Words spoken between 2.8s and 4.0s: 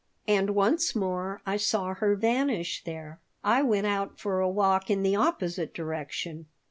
there I went